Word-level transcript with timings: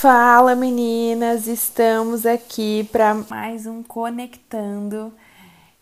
Fala 0.00 0.54
meninas, 0.54 1.48
estamos 1.48 2.24
aqui 2.24 2.88
para 2.92 3.14
mais 3.14 3.66
um 3.66 3.82
Conectando. 3.82 5.12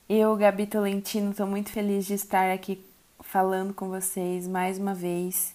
Eu, 0.08 0.34
Gabi 0.36 0.66
Tolentino, 0.66 1.32
estou 1.32 1.46
muito 1.46 1.70
feliz 1.70 2.06
de 2.06 2.14
estar 2.14 2.50
aqui 2.50 2.82
falando 3.20 3.74
com 3.74 3.90
vocês 3.90 4.48
mais 4.48 4.78
uma 4.78 4.94
vez. 4.94 5.54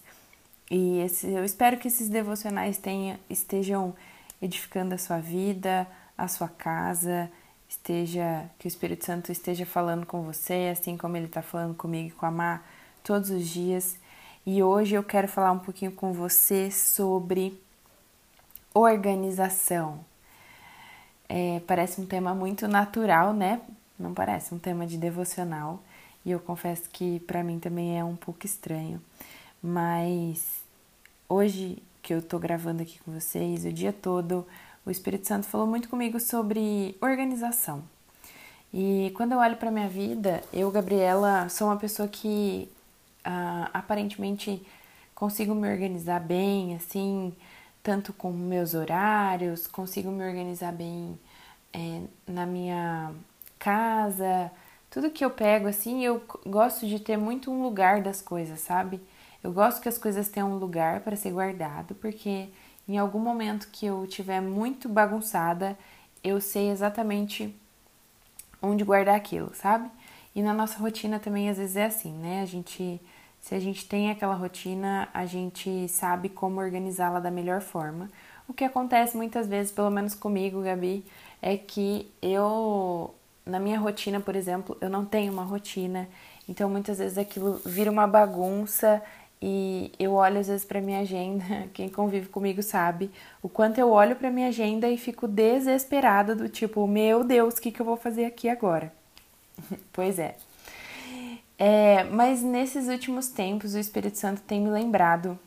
E 0.70 1.00
esse, 1.00 1.26
eu 1.26 1.44
espero 1.44 1.76
que 1.76 1.88
esses 1.88 2.08
devocionais 2.08 2.78
tenha, 2.78 3.18
estejam 3.28 3.96
edificando 4.40 4.94
a 4.94 4.98
sua 4.98 5.18
vida, 5.18 5.84
a 6.16 6.28
sua 6.28 6.46
casa, 6.46 7.28
esteja 7.68 8.48
que 8.60 8.68
o 8.68 8.68
Espírito 8.68 9.04
Santo 9.04 9.32
esteja 9.32 9.66
falando 9.66 10.06
com 10.06 10.22
você, 10.22 10.70
assim 10.70 10.96
como 10.96 11.16
ele 11.16 11.26
está 11.26 11.42
falando 11.42 11.74
comigo 11.74 12.10
e 12.10 12.12
com 12.12 12.26
a 12.26 12.30
Mar 12.30 12.64
todos 13.02 13.28
os 13.28 13.44
dias. 13.48 13.96
E 14.46 14.62
hoje 14.62 14.94
eu 14.94 15.02
quero 15.02 15.26
falar 15.26 15.50
um 15.50 15.58
pouquinho 15.58 15.90
com 15.90 16.12
você 16.12 16.70
sobre 16.70 17.60
organização. 18.74 20.04
É, 21.28 21.60
parece 21.66 22.00
um 22.00 22.06
tema 22.06 22.34
muito 22.34 22.68
natural, 22.68 23.32
né? 23.32 23.60
Não 23.98 24.12
parece 24.12 24.54
um 24.54 24.58
tema 24.58 24.86
de 24.86 24.98
devocional. 24.98 25.82
E 26.24 26.30
eu 26.30 26.40
confesso 26.40 26.88
que 26.90 27.20
para 27.20 27.42
mim 27.42 27.58
também 27.58 27.98
é 27.98 28.04
um 28.04 28.16
pouco 28.16 28.46
estranho. 28.46 29.00
Mas 29.62 30.62
hoje 31.28 31.82
que 32.02 32.12
eu 32.12 32.20
tô 32.20 32.38
gravando 32.38 32.82
aqui 32.82 32.98
com 33.00 33.12
vocês, 33.12 33.64
o 33.64 33.72
dia 33.72 33.92
todo, 33.92 34.46
o 34.84 34.90
Espírito 34.90 35.26
Santo 35.26 35.46
falou 35.46 35.66
muito 35.66 35.88
comigo 35.88 36.18
sobre 36.18 36.96
organização. 37.00 37.82
E 38.74 39.12
quando 39.16 39.32
eu 39.32 39.38
olho 39.38 39.56
para 39.56 39.70
minha 39.70 39.88
vida, 39.88 40.42
eu, 40.52 40.70
Gabriela, 40.70 41.48
sou 41.48 41.68
uma 41.68 41.76
pessoa 41.76 42.08
que 42.08 42.68
ah, 43.24 43.70
aparentemente 43.72 44.62
consigo 45.14 45.54
me 45.54 45.70
organizar 45.70 46.20
bem, 46.20 46.74
assim, 46.74 47.32
tanto 47.82 48.12
com 48.12 48.30
meus 48.32 48.74
horários, 48.74 49.66
consigo 49.66 50.10
me 50.10 50.24
organizar 50.24 50.72
bem 50.72 51.18
é, 51.72 52.02
na 52.26 52.46
minha 52.46 53.12
casa, 53.58 54.50
tudo 54.90 55.10
que 55.10 55.24
eu 55.24 55.30
pego 55.30 55.68
assim, 55.68 56.04
eu 56.04 56.22
gosto 56.46 56.86
de 56.86 57.00
ter 57.00 57.16
muito 57.16 57.50
um 57.50 57.62
lugar 57.62 58.02
das 58.02 58.20
coisas, 58.20 58.60
sabe? 58.60 59.00
Eu 59.42 59.52
gosto 59.52 59.80
que 59.80 59.88
as 59.88 59.98
coisas 59.98 60.28
tenham 60.28 60.52
um 60.52 60.58
lugar 60.58 61.00
para 61.00 61.16
ser 61.16 61.32
guardado, 61.32 61.94
porque 61.96 62.48
em 62.86 62.98
algum 62.98 63.18
momento 63.18 63.68
que 63.72 63.86
eu 63.86 64.06
tiver 64.06 64.40
muito 64.40 64.88
bagunçada, 64.88 65.76
eu 66.22 66.40
sei 66.40 66.70
exatamente 66.70 67.54
onde 68.60 68.84
guardar 68.84 69.16
aquilo, 69.16 69.52
sabe? 69.54 69.90
E 70.34 70.42
na 70.42 70.54
nossa 70.54 70.78
rotina 70.78 71.18
também 71.18 71.48
às 71.48 71.58
vezes 71.58 71.76
é 71.76 71.86
assim, 71.86 72.12
né? 72.12 72.42
A 72.42 72.46
gente 72.46 73.00
se 73.42 73.56
a 73.56 73.60
gente 73.60 73.86
tem 73.86 74.10
aquela 74.10 74.34
rotina, 74.34 75.08
a 75.12 75.26
gente 75.26 75.88
sabe 75.88 76.28
como 76.28 76.60
organizá-la 76.60 77.18
da 77.18 77.30
melhor 77.30 77.60
forma. 77.60 78.08
O 78.48 78.54
que 78.54 78.64
acontece 78.64 79.16
muitas 79.16 79.48
vezes, 79.48 79.72
pelo 79.72 79.90
menos 79.90 80.14
comigo, 80.14 80.62
Gabi, 80.62 81.04
é 81.42 81.56
que 81.56 82.08
eu, 82.22 83.12
na 83.44 83.58
minha 83.58 83.78
rotina, 83.80 84.20
por 84.20 84.36
exemplo, 84.36 84.76
eu 84.80 84.88
não 84.88 85.04
tenho 85.04 85.32
uma 85.32 85.42
rotina, 85.42 86.08
então 86.48 86.70
muitas 86.70 86.98
vezes 86.98 87.18
aquilo 87.18 87.60
vira 87.66 87.90
uma 87.90 88.06
bagunça 88.06 89.02
e 89.40 89.90
eu 89.98 90.12
olho 90.12 90.38
às 90.38 90.46
vezes 90.46 90.64
para 90.64 90.80
minha 90.80 91.00
agenda, 91.00 91.44
quem 91.74 91.88
convive 91.88 92.28
comigo 92.28 92.62
sabe, 92.62 93.10
o 93.42 93.48
quanto 93.48 93.78
eu 93.78 93.90
olho 93.90 94.14
para 94.14 94.30
minha 94.30 94.48
agenda 94.48 94.88
e 94.88 94.96
fico 94.96 95.26
desesperada 95.26 96.36
do 96.36 96.48
tipo, 96.48 96.86
meu 96.86 97.24
Deus, 97.24 97.54
o 97.54 97.60
que, 97.60 97.72
que 97.72 97.80
eu 97.80 97.86
vou 97.86 97.96
fazer 97.96 98.24
aqui 98.24 98.48
agora? 98.48 98.92
pois 99.92 100.20
é. 100.20 100.36
É, 101.64 102.02
mas 102.02 102.42
nesses 102.42 102.88
últimos 102.88 103.28
tempos, 103.28 103.74
o 103.74 103.78
Espírito 103.78 104.18
Santo 104.18 104.42
tem 104.42 104.60
me 104.60 104.68
lembrado 104.68 105.38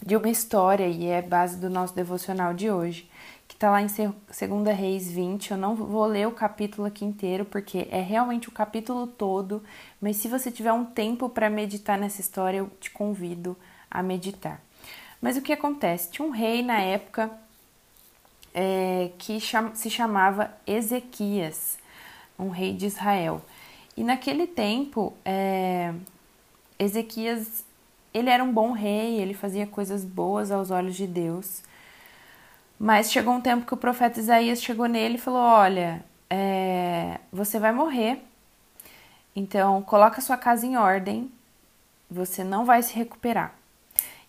de 0.00 0.14
uma 0.14 0.28
história, 0.28 0.86
e 0.86 1.06
é 1.06 1.20
base 1.20 1.56
do 1.56 1.68
nosso 1.68 1.92
devocional 1.92 2.54
de 2.54 2.70
hoje, 2.70 3.10
que 3.48 3.56
está 3.56 3.68
lá 3.68 3.82
em 3.82 3.88
2 3.88 4.78
Reis 4.78 5.10
20. 5.10 5.50
Eu 5.50 5.56
não 5.56 5.74
vou 5.74 6.06
ler 6.06 6.28
o 6.28 6.30
capítulo 6.30 6.86
aqui 6.86 7.04
inteiro, 7.04 7.44
porque 7.44 7.88
é 7.90 8.00
realmente 8.00 8.48
o 8.48 8.52
capítulo 8.52 9.08
todo, 9.08 9.60
mas 10.00 10.18
se 10.18 10.28
você 10.28 10.52
tiver 10.52 10.72
um 10.72 10.84
tempo 10.84 11.28
para 11.28 11.50
meditar 11.50 11.98
nessa 11.98 12.20
história, 12.20 12.58
eu 12.58 12.70
te 12.78 12.88
convido 12.88 13.56
a 13.90 14.04
meditar. 14.04 14.60
Mas 15.20 15.36
o 15.36 15.42
que 15.42 15.52
acontece? 15.52 16.12
Tinha 16.12 16.28
um 16.28 16.30
rei 16.30 16.62
na 16.62 16.80
época 16.80 17.28
é, 18.54 19.10
que 19.18 19.40
cham 19.40 19.74
se 19.74 19.90
chamava 19.90 20.54
Ezequias, 20.64 21.76
um 22.38 22.50
rei 22.50 22.72
de 22.72 22.86
Israel. 22.86 23.42
E 23.96 24.04
naquele 24.04 24.46
tempo, 24.46 25.12
é, 25.24 25.92
Ezequias, 26.78 27.64
ele 28.14 28.30
era 28.30 28.42
um 28.42 28.52
bom 28.52 28.72
rei, 28.72 29.20
ele 29.20 29.34
fazia 29.34 29.66
coisas 29.66 30.04
boas 30.04 30.50
aos 30.50 30.70
olhos 30.70 30.96
de 30.96 31.06
Deus. 31.06 31.62
Mas 32.78 33.12
chegou 33.12 33.34
um 33.34 33.40
tempo 33.40 33.66
que 33.66 33.74
o 33.74 33.76
profeta 33.76 34.18
Isaías 34.18 34.62
chegou 34.62 34.86
nele 34.86 35.16
e 35.16 35.18
falou: 35.18 35.40
Olha, 35.40 36.02
é, 36.30 37.18
você 37.30 37.58
vai 37.58 37.72
morrer, 37.72 38.22
então 39.36 39.82
coloca 39.82 40.20
sua 40.20 40.36
casa 40.36 40.66
em 40.66 40.76
ordem, 40.76 41.30
você 42.10 42.42
não 42.42 42.64
vai 42.64 42.82
se 42.82 42.94
recuperar. 42.94 43.54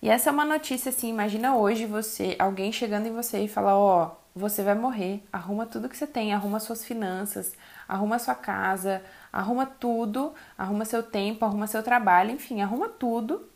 E 0.02 0.10
essa 0.10 0.30
é 0.30 0.34
uma 0.34 0.44
notícia 0.44 0.90
assim, 0.90 1.10
imagina 1.10 1.56
hoje 1.56 1.86
você, 1.86 2.36
alguém 2.40 2.72
chegando 2.72 3.08
em 3.08 3.14
você 3.14 3.44
e 3.44 3.48
falar: 3.48 3.78
Ó, 3.78 4.08
oh, 4.08 4.22
você 4.36 4.64
vai 4.64 4.76
morrer, 4.76 5.24
arruma 5.32 5.66
tudo 5.66 5.88
que 5.88 5.96
você 5.96 6.08
tem, 6.08 6.34
arruma 6.34 6.60
suas 6.60 6.84
finanças, 6.84 7.54
arruma 7.88 8.20
sua 8.20 8.36
casa, 8.36 9.04
arruma 9.32 9.66
tudo, 9.66 10.34
arruma 10.58 10.86
seu 10.86 11.02
tempo, 11.02 11.46
arruma 11.46 11.68
seu 11.68 11.82
trabalho, 11.82 12.32
enfim, 12.32 12.62
arruma 12.62 12.90
tudo, 12.90 13.48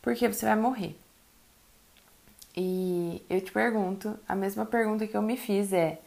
porque 0.00 0.28
você 0.28 0.46
vai 0.46 0.56
morrer. 0.56 0.96
E 2.56 3.22
eu 3.28 3.40
te 3.40 3.52
pergunto, 3.52 4.18
a 4.28 4.34
mesma 4.34 4.64
pergunta 4.66 5.06
que 5.06 5.16
eu 5.16 5.22
me 5.22 5.36
fiz 5.36 5.72
é: 5.72 6.00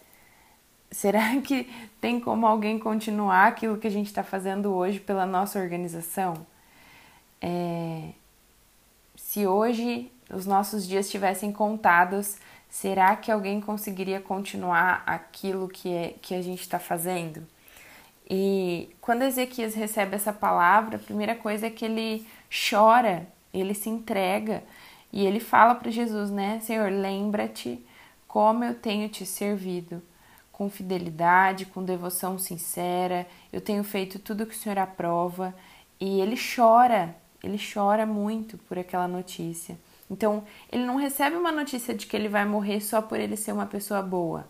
será 0.92 1.40
que 1.42 1.70
tem 2.00 2.20
como 2.20 2.46
alguém 2.48 2.80
continuar 2.80 3.48
aquilo 3.48 3.78
que 3.78 3.88
a 3.88 3.92
gente 3.92 4.08
está 4.08 4.24
fazendo 4.24 4.74
hoje 4.74 5.00
pela 5.00 5.26
nossa 5.26 5.60
organização? 5.60 6.46
É, 7.42 8.10
se 9.16 9.48
hoje 9.48 10.12
os 10.30 10.46
nossos 10.46 10.88
dias 10.88 11.06
estivessem 11.06 11.52
contados, 11.52 12.38
será 12.70 13.16
que 13.16 13.32
alguém 13.32 13.62
conseguiria 13.62 14.20
continuar 14.20 15.04
aquilo 15.06 15.68
que, 15.68 15.94
é, 15.94 16.16
que 16.22 16.36
a 16.36 16.42
gente 16.42 16.62
está 16.62 16.80
fazendo? 16.80 17.46
E 18.30 18.96
quando 19.02 19.24
Ezequias 19.24 19.76
recebe 19.76 20.16
essa 20.16 20.32
palavra, 20.32 20.96
a 20.96 21.00
primeira 21.00 21.36
coisa 21.36 21.68
é 21.68 21.70
que 21.70 21.86
ele 21.86 22.26
chora, 22.50 23.28
ele 23.54 23.74
se 23.74 23.90
entrega 23.90 24.64
e 25.12 25.26
ele 25.26 25.40
fala 25.40 25.76
para 25.76 25.92
Jesus, 25.92 26.32
né? 26.32 26.60
Senhor, 26.62 26.90
lembra-te 26.92 27.86
como 28.28 28.64
eu 28.64 28.74
tenho 28.74 29.10
te 29.10 29.26
servido 29.26 30.02
com 30.62 30.70
fidelidade, 30.70 31.66
com 31.66 31.84
devoção 31.84 32.38
sincera, 32.38 33.28
eu 33.52 33.60
tenho 33.60 33.84
feito 33.84 34.20
tudo 34.20 34.46
que 34.46 34.54
o 34.54 34.58
Senhor 34.58 34.78
aprova. 34.78 35.56
E 36.00 36.22
ele 36.22 36.36
chora, 36.38 37.16
ele 37.44 37.58
chora 37.58 38.06
muito 38.06 38.60
por 38.60 38.78
aquela 38.78 39.08
notícia. 39.08 39.76
Então, 40.10 40.44
ele 40.72 40.86
não 40.86 40.98
recebe 40.98 41.36
uma 41.36 41.52
notícia 41.52 41.96
de 41.96 42.06
que 42.06 42.16
ele 42.16 42.30
vai 42.30 42.46
morrer 42.46 42.80
só 42.80 43.02
por 43.02 43.20
ele 43.20 43.36
ser 43.36 43.54
uma 43.54 43.66
pessoa 43.66 44.04
boa. 44.04 44.48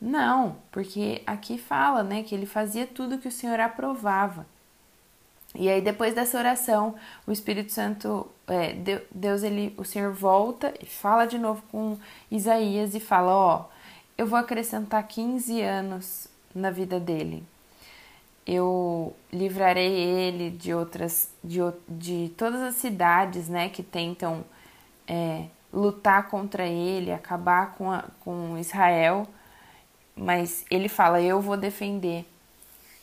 Não, 0.00 0.56
porque 0.70 1.22
aqui 1.26 1.56
fala, 1.56 2.02
né, 2.02 2.22
que 2.22 2.34
ele 2.34 2.46
fazia 2.46 2.86
tudo 2.86 3.18
que 3.18 3.28
o 3.28 3.32
Senhor 3.32 3.58
aprovava. 3.58 4.46
E 5.54 5.70
aí 5.70 5.80
depois 5.80 6.14
dessa 6.14 6.38
oração, 6.38 6.94
o 7.26 7.32
Espírito 7.32 7.72
Santo, 7.72 8.26
é, 8.46 8.74
Deus, 9.10 9.42
ele, 9.42 9.74
o 9.78 9.84
Senhor 9.84 10.12
volta 10.12 10.74
e 10.80 10.86
fala 10.86 11.24
de 11.26 11.38
novo 11.38 11.62
com 11.70 11.98
Isaías 12.30 12.94
e 12.94 13.00
fala, 13.00 13.34
ó, 13.34 13.64
eu 14.18 14.26
vou 14.26 14.38
acrescentar 14.38 15.06
15 15.06 15.62
anos 15.62 16.28
na 16.54 16.70
vida 16.70 17.00
dele. 17.00 17.42
Eu 18.46 19.14
livrarei 19.32 19.92
ele 19.92 20.50
de 20.50 20.74
outras, 20.74 21.30
de, 21.42 21.58
de 21.88 22.32
todas 22.36 22.60
as 22.60 22.76
cidades, 22.76 23.48
né, 23.48 23.68
que 23.70 23.82
tentam 23.82 24.44
é, 25.08 25.46
lutar 25.72 26.28
contra 26.28 26.66
ele, 26.66 27.12
acabar 27.12 27.74
com, 27.74 27.90
a, 27.90 28.04
com 28.20 28.58
Israel 28.58 29.26
mas 30.16 30.64
ele 30.70 30.88
fala: 30.88 31.20
Eu 31.20 31.40
vou 31.40 31.56
defender 31.56 32.24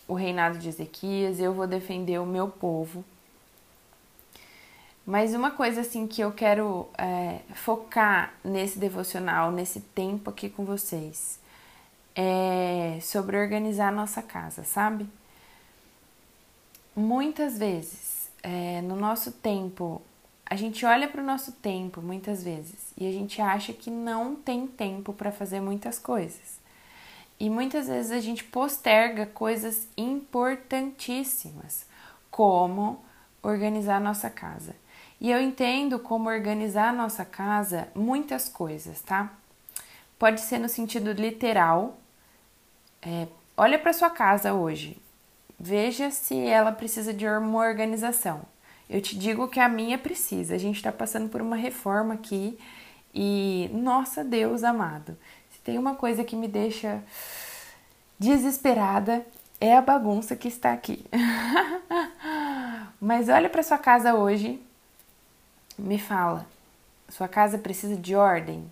o 0.08 0.14
reinado 0.14 0.58
de 0.58 0.68
Ezequias, 0.68 1.40
eu 1.40 1.54
vou 1.54 1.68
defender 1.68 2.20
o 2.20 2.26
meu 2.26 2.48
povo. 2.48 3.06
Mas 5.06 5.34
uma 5.34 5.52
coisa 5.52 5.82
assim 5.82 6.08
que 6.08 6.22
eu 6.22 6.32
quero 6.32 6.88
é, 6.98 7.40
focar 7.54 8.34
nesse 8.44 8.80
devocional, 8.80 9.52
nesse 9.52 9.82
tempo 9.82 10.30
aqui 10.30 10.50
com 10.50 10.64
vocês, 10.64 11.40
é 12.16 13.00
sobre 13.02 13.38
organizar 13.38 13.90
a 13.90 13.92
nossa 13.92 14.22
casa, 14.22 14.64
sabe? 14.64 15.08
Muitas 16.96 17.58
vezes, 17.58 18.30
é, 18.42 18.82
no 18.82 18.96
nosso 18.96 19.32
tempo, 19.32 20.02
a 20.46 20.56
gente 20.56 20.86
olha 20.86 21.08
para 21.08 21.22
o 21.22 21.26
nosso 21.26 21.52
tempo 21.54 22.02
muitas 22.02 22.44
vezes 22.44 22.94
e 22.98 23.08
a 23.08 23.12
gente 23.12 23.42
acha 23.42 23.74
que 23.74 23.90
não 23.90 24.36
tem 24.36 24.68
tempo 24.68 25.12
para 25.12 25.32
fazer 25.32 25.60
muitas 25.60 26.00
coisas. 26.00 26.63
E 27.40 27.50
muitas 27.50 27.88
vezes 27.88 28.12
a 28.12 28.20
gente 28.20 28.44
posterga 28.44 29.26
coisas 29.26 29.88
importantíssimas, 29.98 31.86
como 32.32 33.04
organizar 33.42 34.00
nossa 34.00 34.30
casa. 34.30 34.76
E 35.20 35.32
eu 35.32 35.42
entendo 35.42 36.00
como 36.00 36.30
organizar 36.30 36.94
nossa 36.94 37.26
casa 37.26 37.88
muitas 37.96 38.48
coisas, 38.48 39.02
tá? 39.02 39.32
pode 40.24 40.40
ser 40.40 40.58
no 40.58 40.70
sentido 40.70 41.12
literal. 41.12 41.98
É, 43.02 43.28
olha 43.58 43.78
para 43.78 43.92
sua 43.92 44.10
casa 44.10 44.54
hoje, 44.54 44.98
veja 45.60 46.10
se 46.12 46.48
ela 46.48 46.72
precisa 46.72 47.14
de 47.14 47.28
uma 47.28 47.60
organização. 47.60 48.42
Eu 48.90 49.02
te 49.02 49.18
digo 49.18 49.50
que 49.50 49.60
a 49.60 49.68
minha 49.68 49.98
precisa. 49.98 50.56
A 50.56 50.58
gente 50.58 50.78
está 50.78 50.94
passando 50.94 51.28
por 51.28 51.42
uma 51.42 51.58
reforma 51.58 52.14
aqui 52.14 52.58
e, 53.14 53.70
nossa 53.74 54.24
Deus 54.24 54.64
amado, 54.64 55.18
tem 55.64 55.78
uma 55.78 55.96
coisa 55.96 56.24
que 56.24 56.36
me 56.36 56.48
deixa 56.48 57.02
desesperada 58.20 59.26
é 59.60 59.76
a 59.76 59.82
bagunça 59.82 60.36
que 60.36 60.48
está 60.48 60.74
aqui. 60.74 61.06
Mas 63.00 63.30
olha 63.30 63.50
para 63.50 63.64
sua 63.64 63.78
casa 63.78 64.14
hoje, 64.14 64.62
me 65.78 65.98
fala, 65.98 66.46
sua 67.10 67.28
casa 67.28 67.58
precisa 67.58 67.96
de 67.96 68.16
ordem? 68.16 68.70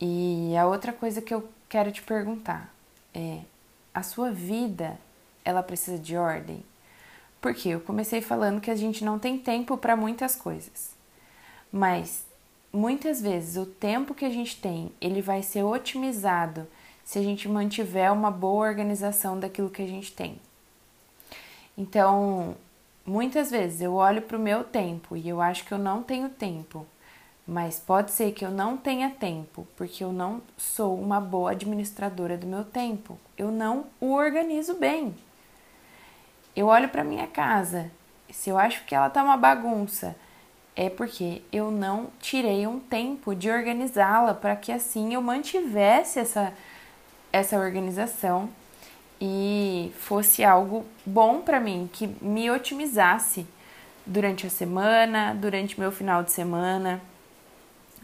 E 0.00 0.56
a 0.56 0.66
outra 0.66 0.92
coisa 0.92 1.22
que 1.22 1.32
eu 1.32 1.48
quero 1.68 1.92
te 1.92 2.02
perguntar 2.02 2.72
é: 3.14 3.40
a 3.94 4.02
sua 4.02 4.30
vida 4.30 4.98
ela 5.44 5.62
precisa 5.62 5.98
de 5.98 6.16
ordem? 6.16 6.62
Porque 7.40 7.70
eu 7.70 7.80
comecei 7.80 8.20
falando 8.20 8.60
que 8.60 8.70
a 8.70 8.76
gente 8.76 9.04
não 9.04 9.18
tem 9.18 9.38
tempo 9.38 9.76
para 9.76 9.96
muitas 9.96 10.34
coisas. 10.34 10.90
Mas 11.72 12.24
muitas 12.72 13.20
vezes 13.20 13.56
o 13.56 13.66
tempo 13.66 14.14
que 14.14 14.24
a 14.24 14.30
gente 14.30 14.56
tem, 14.56 14.90
ele 15.00 15.20
vai 15.20 15.42
ser 15.42 15.62
otimizado 15.62 16.66
se 17.04 17.18
a 17.18 17.22
gente 17.22 17.48
mantiver 17.48 18.12
uma 18.12 18.30
boa 18.30 18.66
organização 18.66 19.38
daquilo 19.38 19.70
que 19.70 19.82
a 19.82 19.86
gente 19.86 20.12
tem. 20.12 20.40
Então, 21.76 22.56
muitas 23.04 23.50
vezes 23.50 23.80
eu 23.80 23.94
olho 23.94 24.22
para 24.22 24.36
o 24.36 24.40
meu 24.40 24.64
tempo 24.64 25.16
e 25.16 25.28
eu 25.28 25.40
acho 25.40 25.64
que 25.64 25.72
eu 25.72 25.78
não 25.78 26.02
tenho 26.02 26.28
tempo, 26.28 26.86
mas 27.46 27.78
pode 27.78 28.12
ser 28.12 28.32
que 28.32 28.44
eu 28.44 28.50
não 28.50 28.76
tenha 28.76 29.10
tempo 29.10 29.66
porque 29.76 30.02
eu 30.04 30.12
não 30.12 30.40
sou 30.56 30.98
uma 30.98 31.20
boa 31.20 31.50
administradora 31.50 32.36
do 32.36 32.46
meu 32.46 32.64
tempo, 32.64 33.18
eu 33.36 33.50
não 33.50 33.86
o 34.00 34.12
organizo 34.12 34.74
bem. 34.74 35.14
Eu 36.54 36.66
olho 36.66 36.88
para 36.88 37.02
minha 37.02 37.26
casa, 37.26 37.90
se 38.30 38.50
eu 38.50 38.58
acho 38.58 38.84
que 38.84 38.94
ela 38.94 39.10
tá 39.10 39.22
uma 39.22 39.36
bagunça, 39.36 40.14
é 40.74 40.88
porque 40.88 41.42
eu 41.52 41.70
não 41.70 42.08
tirei 42.20 42.66
um 42.66 42.80
tempo 42.80 43.34
de 43.34 43.50
organizá-la 43.50 44.34
para 44.34 44.56
que 44.56 44.72
assim 44.72 45.14
eu 45.14 45.20
mantivesse 45.20 46.18
essa 46.18 46.52
essa 47.32 47.58
organização 47.58 48.50
e 49.20 49.92
fosse 49.98 50.44
algo 50.44 50.84
bom 51.06 51.40
para 51.40 51.58
mim, 51.58 51.88
que 51.90 52.06
me 52.20 52.50
otimizasse 52.50 53.46
durante 54.04 54.46
a 54.46 54.50
semana, 54.50 55.34
durante 55.34 55.78
meu 55.78 55.90
final 55.90 56.22
de 56.22 56.32
semana. 56.32 57.00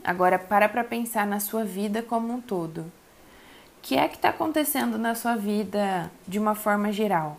Agora 0.02 0.38
para 0.38 0.68
para 0.68 0.84
pensar 0.84 1.26
na 1.26 1.40
sua 1.40 1.64
vida 1.64 2.02
como 2.02 2.32
um 2.32 2.40
todo. 2.40 2.80
O 2.80 3.80
que 3.82 3.96
é 3.96 4.08
que 4.08 4.16
está 4.16 4.30
acontecendo 4.30 4.96
na 4.96 5.14
sua 5.14 5.36
vida 5.36 6.10
de 6.26 6.38
uma 6.38 6.54
forma 6.54 6.92
geral? 6.92 7.36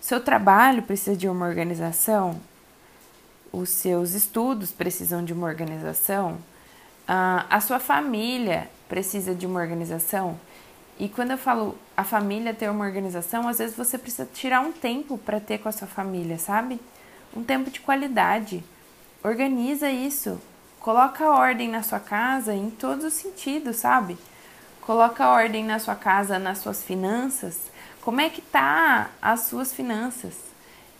Seu 0.00 0.22
trabalho 0.22 0.82
precisa 0.82 1.16
de 1.16 1.28
uma 1.28 1.46
organização? 1.46 2.40
Os 3.52 3.68
seus 3.68 4.12
estudos 4.12 4.72
precisam 4.72 5.22
de 5.22 5.34
uma 5.34 5.46
organização? 5.46 6.38
A 7.06 7.60
sua 7.60 7.78
família 7.78 8.70
precisa 8.88 9.34
de 9.34 9.46
uma 9.46 9.60
organização? 9.60 10.40
E 10.98 11.08
quando 11.08 11.32
eu 11.32 11.38
falo 11.38 11.76
a 11.96 12.02
família 12.02 12.54
ter 12.54 12.70
uma 12.70 12.84
organização, 12.84 13.46
às 13.46 13.58
vezes 13.58 13.76
você 13.76 13.98
precisa 13.98 14.26
tirar 14.32 14.60
um 14.60 14.72
tempo 14.72 15.18
para 15.18 15.38
ter 15.38 15.58
com 15.58 15.68
a 15.68 15.72
sua 15.72 15.86
família, 15.86 16.38
sabe? 16.38 16.80
Um 17.36 17.42
tempo 17.42 17.70
de 17.70 17.80
qualidade. 17.80 18.64
Organiza 19.22 19.90
isso. 19.90 20.40
Coloca 20.80 21.28
ordem 21.28 21.68
na 21.68 21.82
sua 21.82 22.00
casa 22.00 22.54
em 22.54 22.70
todos 22.70 23.04
os 23.04 23.12
sentidos, 23.12 23.76
sabe? 23.76 24.16
Coloca 24.80 25.28
ordem 25.28 25.64
na 25.64 25.78
sua 25.78 25.94
casa, 25.94 26.38
nas 26.38 26.58
suas 26.58 26.82
finanças. 26.82 27.70
Como 28.00 28.20
é 28.20 28.28
que 28.30 28.40
tá 28.40 29.10
as 29.20 29.40
suas 29.40 29.72
finanças? 29.72 30.51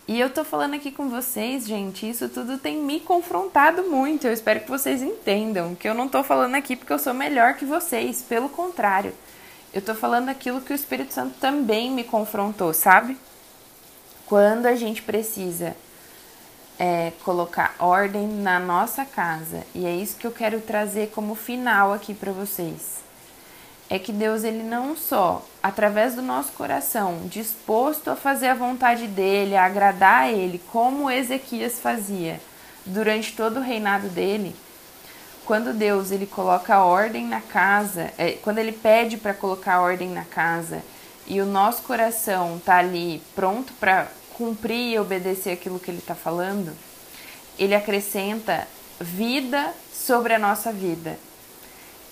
E 0.05 0.19
eu 0.19 0.29
tô 0.29 0.43
falando 0.43 0.73
aqui 0.73 0.91
com 0.91 1.07
vocês, 1.07 1.65
gente, 1.65 2.09
isso 2.09 2.27
tudo 2.27 2.57
tem 2.57 2.77
me 2.77 2.99
confrontado 2.99 3.83
muito. 3.83 4.27
Eu 4.27 4.33
espero 4.33 4.59
que 4.59 4.69
vocês 4.69 5.01
entendam 5.01 5.75
que 5.75 5.87
eu 5.87 5.93
não 5.93 6.09
tô 6.09 6.21
falando 6.23 6.55
aqui 6.55 6.75
porque 6.75 6.91
eu 6.91 6.99
sou 6.99 7.13
melhor 7.13 7.53
que 7.53 7.63
vocês, 7.63 8.21
pelo 8.21 8.49
contrário. 8.49 9.13
Eu 9.73 9.81
tô 9.81 9.95
falando 9.95 10.27
aquilo 10.27 10.59
que 10.59 10.73
o 10.73 10.75
Espírito 10.75 11.13
Santo 11.13 11.35
também 11.39 11.89
me 11.89 12.03
confrontou, 12.03 12.73
sabe? 12.73 13.17
Quando 14.25 14.65
a 14.65 14.75
gente 14.75 15.01
precisa 15.01 15.75
é, 16.77 17.13
colocar 17.23 17.73
ordem 17.79 18.27
na 18.27 18.59
nossa 18.59 19.05
casa, 19.05 19.65
e 19.73 19.85
é 19.85 19.95
isso 19.95 20.17
que 20.17 20.27
eu 20.27 20.31
quero 20.31 20.59
trazer 20.59 21.11
como 21.15 21.33
final 21.33 21.93
aqui 21.93 22.13
para 22.13 22.31
vocês. 22.33 23.01
É 23.93 23.99
que 23.99 24.11
Deus, 24.11 24.43
ele 24.43 24.63
não 24.63 24.97
só, 24.97 25.45
através 25.61 26.15
do 26.15 26.21
nosso 26.23 26.51
coração, 26.53 27.27
disposto 27.27 28.09
a 28.09 28.15
fazer 28.15 28.47
a 28.47 28.55
vontade 28.55 29.05
dele, 29.05 29.55
a 29.55 29.65
agradar 29.65 30.23
a 30.23 30.31
ele, 30.31 30.59
como 30.71 31.11
Ezequias 31.11 31.79
fazia 31.79 32.41
durante 32.87 33.33
todo 33.33 33.57
o 33.57 33.61
reinado 33.61 34.09
dele, 34.09 34.55
quando 35.45 35.77
Deus 35.77 36.09
ele 36.09 36.25
coloca 36.25 36.83
ordem 36.83 37.27
na 37.27 37.39
casa, 37.39 38.11
é, 38.17 38.31
quando 38.31 38.57
ele 38.57 38.71
pede 38.71 39.15
para 39.15 39.31
colocar 39.31 39.81
ordem 39.81 40.09
na 40.09 40.25
casa 40.25 40.81
e 41.27 41.39
o 41.39 41.45
nosso 41.45 41.83
coração 41.83 42.59
tá 42.65 42.77
ali 42.77 43.21
pronto 43.35 43.73
para 43.73 44.07
cumprir 44.33 44.93
e 44.93 44.99
obedecer 44.99 45.51
aquilo 45.51 45.79
que 45.79 45.91
ele 45.91 45.99
está 45.99 46.15
falando, 46.15 46.75
ele 47.59 47.75
acrescenta 47.75 48.67
vida 48.99 49.71
sobre 49.93 50.33
a 50.33 50.39
nossa 50.39 50.73
vida. 50.73 51.15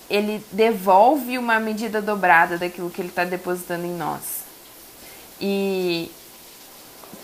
Ele 0.08 0.44
devolve 0.52 1.38
uma 1.38 1.58
medida 1.58 2.02
dobrada 2.02 2.58
daquilo 2.58 2.90
que 2.90 3.00
ele 3.00 3.08
está 3.08 3.24
depositando 3.24 3.86
em 3.86 3.96
nós. 3.96 4.42
E 5.40 6.10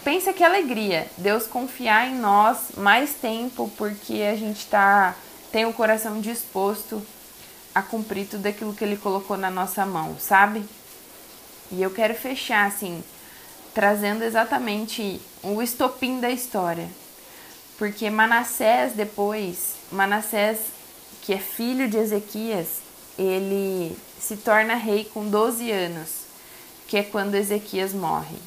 pensa 0.02 0.32
que 0.32 0.42
alegria 0.42 1.06
Deus 1.16 1.46
confiar 1.46 2.08
em 2.08 2.16
nós 2.16 2.72
mais 2.76 3.14
tempo 3.14 3.70
porque 3.76 4.22
a 4.22 4.34
gente 4.34 4.58
está 4.58 5.14
tem 5.52 5.64
o 5.64 5.72
coração 5.72 6.20
disposto 6.20 7.02
a 7.74 7.82
cumprir 7.82 8.26
tudo 8.26 8.46
aquilo 8.46 8.74
que 8.74 8.84
ele 8.84 8.96
colocou 8.96 9.36
na 9.36 9.50
nossa 9.50 9.86
mão, 9.86 10.16
sabe? 10.18 10.64
E 11.70 11.82
eu 11.82 11.90
quero 11.90 12.14
fechar 12.14 12.66
assim, 12.66 13.02
trazendo 13.74 14.24
exatamente 14.24 15.20
o 15.42 15.62
estopim 15.62 16.20
da 16.20 16.30
história. 16.30 16.88
Porque 17.78 18.10
Manassés 18.10 18.92
depois, 18.94 19.74
Manassés, 19.92 20.58
que 21.28 21.34
é 21.34 21.38
filho 21.38 21.90
de 21.90 21.98
Ezequias, 21.98 22.80
ele 23.18 23.94
se 24.18 24.34
torna 24.34 24.74
rei 24.76 25.04
com 25.04 25.28
12 25.28 25.70
anos, 25.70 26.08
que 26.86 26.96
é 26.96 27.02
quando 27.02 27.34
Ezequias 27.34 27.92
morre. 27.92 28.38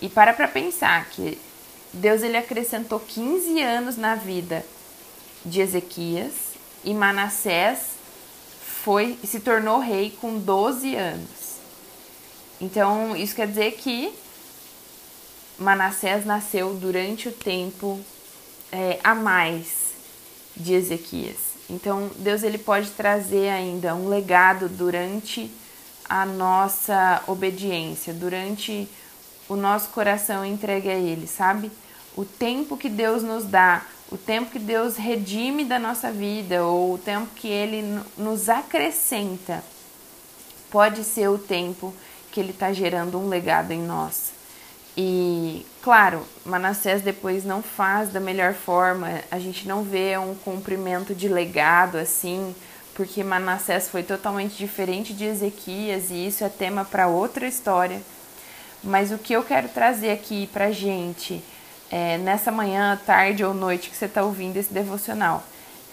E 0.00 0.08
para 0.08 0.32
para 0.32 0.48
pensar 0.48 1.04
que 1.10 1.38
Deus 1.92 2.22
ele 2.22 2.38
acrescentou 2.38 2.98
15 2.98 3.60
anos 3.60 3.98
na 3.98 4.14
vida 4.14 4.64
de 5.44 5.60
Ezequias 5.60 6.32
e 6.82 6.94
Manassés 6.94 7.90
foi 8.82 9.18
se 9.22 9.38
tornou 9.38 9.80
rei 9.80 10.16
com 10.18 10.38
12 10.38 10.94
anos. 10.94 11.58
Então, 12.58 13.14
isso 13.14 13.34
quer 13.34 13.46
dizer 13.46 13.72
que 13.72 14.14
Manassés 15.58 16.24
nasceu 16.24 16.72
durante 16.72 17.28
o 17.28 17.32
tempo 17.32 18.00
é, 18.72 18.98
a 19.04 19.14
mais 19.14 19.90
de 20.56 20.72
Ezequias. 20.72 21.49
Então, 21.70 22.10
Deus 22.16 22.42
ele 22.42 22.58
pode 22.58 22.90
trazer 22.90 23.48
ainda 23.48 23.94
um 23.94 24.08
legado 24.08 24.68
durante 24.68 25.50
a 26.08 26.26
nossa 26.26 27.22
obediência, 27.26 28.12
durante 28.12 28.88
o 29.48 29.56
nosso 29.56 29.88
coração 29.90 30.44
entregue 30.44 30.88
a 30.88 30.94
Ele, 30.94 31.26
sabe? 31.26 31.70
O 32.16 32.24
tempo 32.24 32.76
que 32.76 32.88
Deus 32.88 33.22
nos 33.22 33.44
dá 33.44 33.82
o 34.10 34.18
tempo 34.18 34.50
que 34.50 34.58
Deus 34.58 34.96
redime 34.96 35.64
da 35.64 35.78
nossa 35.78 36.10
vida 36.10 36.64
ou 36.64 36.94
o 36.94 36.98
tempo 36.98 37.28
que 37.36 37.46
Ele 37.46 38.00
nos 38.18 38.48
acrescenta 38.48 39.62
pode 40.68 41.04
ser 41.04 41.28
o 41.28 41.38
tempo 41.38 41.94
que 42.32 42.40
Ele 42.40 42.50
está 42.50 42.72
gerando 42.72 43.18
um 43.18 43.28
legado 43.28 43.70
em 43.70 43.80
nós. 43.80 44.32
E, 44.96 45.64
claro, 45.82 46.22
Manassés 46.44 47.02
depois 47.02 47.44
não 47.44 47.62
faz 47.62 48.10
da 48.10 48.20
melhor 48.20 48.54
forma, 48.54 49.20
a 49.30 49.38
gente 49.38 49.66
não 49.66 49.82
vê 49.82 50.18
um 50.18 50.34
cumprimento 50.34 51.14
de 51.14 51.28
legado 51.28 51.96
assim, 51.96 52.54
porque 52.94 53.22
Manassés 53.22 53.88
foi 53.88 54.02
totalmente 54.02 54.56
diferente 54.56 55.14
de 55.14 55.24
Ezequias 55.24 56.10
e 56.10 56.26
isso 56.26 56.44
é 56.44 56.48
tema 56.48 56.84
para 56.84 57.06
outra 57.06 57.46
história. 57.46 58.00
Mas 58.82 59.12
o 59.12 59.18
que 59.18 59.32
eu 59.32 59.42
quero 59.42 59.68
trazer 59.68 60.10
aqui 60.10 60.48
para 60.52 60.72
gente 60.72 61.42
é, 61.90 62.18
nessa 62.18 62.50
manhã, 62.50 62.98
tarde 63.04 63.44
ou 63.44 63.52
noite 63.52 63.90
que 63.90 63.96
você 63.96 64.06
está 64.06 64.22
ouvindo 64.22 64.56
esse 64.56 64.72
devocional. 64.72 65.42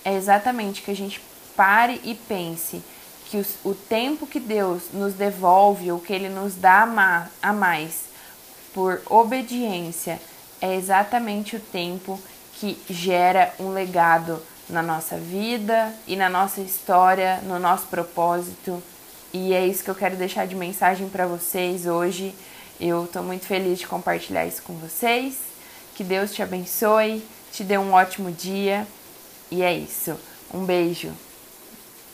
É 0.05 0.13
exatamente 0.13 0.81
que 0.81 0.91
a 0.91 0.95
gente 0.95 1.21
pare 1.55 1.99
e 2.03 2.13
pense 2.13 2.81
que 3.25 3.37
os, 3.37 3.55
o 3.63 3.73
tempo 3.73 4.25
que 4.25 4.39
Deus 4.39 4.83
nos 4.93 5.13
devolve, 5.13 5.91
ou 5.91 5.99
que 5.99 6.13
Ele 6.13 6.29
nos 6.29 6.55
dá 6.55 6.87
a 7.41 7.53
mais 7.53 8.07
por 8.77 9.01
obediência, 9.09 10.21
é 10.61 10.75
exatamente 10.75 11.55
o 11.55 11.59
tempo 11.59 12.21
que 12.59 12.79
gera 12.87 13.51
um 13.59 13.69
legado 13.69 14.39
na 14.69 14.83
nossa 14.83 15.17
vida 15.17 15.91
e 16.05 16.15
na 16.15 16.29
nossa 16.29 16.61
história, 16.61 17.39
no 17.41 17.57
nosso 17.57 17.87
propósito. 17.87 18.83
E 19.33 19.51
é 19.51 19.65
isso 19.65 19.83
que 19.83 19.89
eu 19.89 19.95
quero 19.95 20.15
deixar 20.15 20.45
de 20.45 20.53
mensagem 20.53 21.09
para 21.09 21.25
vocês 21.25 21.87
hoje. 21.87 22.35
Eu 22.79 23.05
estou 23.05 23.23
muito 23.23 23.47
feliz 23.47 23.79
de 23.79 23.87
compartilhar 23.87 24.45
isso 24.45 24.61
com 24.61 24.73
vocês. 24.75 25.39
Que 25.95 26.03
Deus 26.03 26.31
te 26.31 26.43
abençoe, 26.43 27.25
te 27.51 27.63
dê 27.63 27.79
um 27.79 27.93
ótimo 27.93 28.31
dia. 28.31 28.85
E 29.49 29.63
é 29.63 29.73
isso. 29.73 30.15
Um 30.53 30.63
beijo. 30.63 31.11